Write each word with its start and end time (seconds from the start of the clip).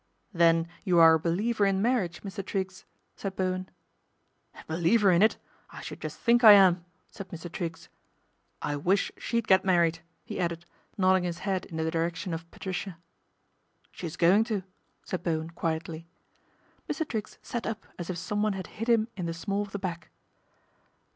"Then 0.43 0.67
you 0.83 0.97
are 0.97 1.13
a 1.13 1.19
believer 1.19 1.63
in 1.63 1.79
marriage, 1.79 2.23
Mr. 2.23 2.43
Triggs," 2.43 2.85
said 3.15 3.35
Bowen." 3.35 3.69
A 4.55 4.63
believer 4.65 5.11
in 5.11 5.21
it! 5.21 5.37
I 5.69 5.81
should 5.81 6.01
just 6.01 6.17
think 6.17 6.43
I 6.43 6.53
am/' 6.53 6.83
said 7.11 7.27
Mr. 7.29 7.51
Triggs." 7.51 7.87
I 8.73 8.77
wish 8.77 9.11
she'd 9.19 9.47
get 9.47 9.63
married," 9.63 9.99
he 10.23 10.39
added, 10.39 10.65
nodding 10.97 11.23
his 11.23 11.37
head 11.45 11.65
in 11.67 11.77
the 11.77 11.91
direction 11.91 12.33
of 12.33 12.49
Patricia." 12.49 12.97
She's 13.91 14.17
going 14.17 14.43
to," 14.45 14.63
said 15.05 15.21
Bowen 15.21 15.51
quietly. 15.51 16.07
Mr. 16.89 17.07
Triggs 17.07 17.37
sat 17.43 17.67
up 17.67 17.85
as 17.99 18.09
if 18.09 18.17
someone 18.17 18.53
had 18.53 18.65
hit 18.81 18.89
him 18.89 19.07
in 19.15 19.27
the 19.27 19.35
small 19.35 19.61
of 19.61 19.71
the 19.71 19.77
back. 19.77 20.09